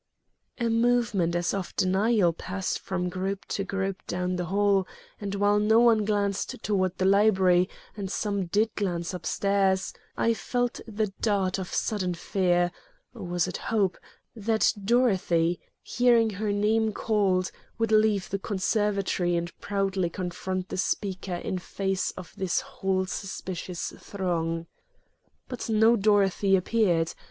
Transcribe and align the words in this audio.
A 0.57 0.67
movement 0.67 1.35
as 1.35 1.53
of 1.53 1.75
denial 1.75 2.33
passed 2.33 2.79
from 2.79 3.07
group 3.07 3.45
to 3.49 3.63
group 3.63 4.01
down 4.07 4.35
the 4.35 4.45
hall, 4.45 4.87
and, 5.19 5.35
while 5.35 5.59
no 5.59 5.79
one 5.79 6.05
glanced 6.05 6.55
toward 6.63 6.97
the 6.97 7.05
library 7.05 7.69
and 7.95 8.11
some 8.11 8.47
did 8.47 8.73
glance 8.73 9.13
up 9.13 9.27
stairs, 9.27 9.93
I 10.17 10.33
felt 10.33 10.81
the 10.87 11.13
dart 11.21 11.59
of 11.59 11.71
sudden 11.71 12.15
fear 12.15 12.71
or 13.13 13.25
was 13.27 13.47
it 13.47 13.57
hope 13.57 13.95
that 14.35 14.73
Dorothy, 14.83 15.59
hearing 15.83 16.31
her 16.31 16.51
name 16.51 16.93
called, 16.93 17.51
would 17.77 17.91
leave 17.91 18.27
the 18.31 18.39
conservatory 18.39 19.35
and 19.35 19.55
proudly 19.59 20.09
confront 20.09 20.69
the 20.69 20.77
speaker 20.77 21.35
in 21.35 21.59
face 21.59 22.09
of 22.17 22.33
this 22.35 22.61
whole 22.61 23.05
suspicious 23.05 23.93
throng. 23.99 24.65
But 25.47 25.69
no 25.69 25.95
Dorothy 25.95 26.55
appeared. 26.55 27.13